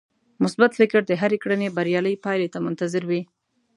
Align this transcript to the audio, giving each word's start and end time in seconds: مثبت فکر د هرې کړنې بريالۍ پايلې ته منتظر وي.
مثبت 0.43 0.71
فکر 0.79 0.99
د 1.05 1.11
هرې 1.21 1.37
کړنې 1.43 1.67
بريالۍ 1.77 2.15
پايلې 2.25 2.47
ته 2.53 2.59
منتظر 2.65 3.03
وي. 3.09 3.21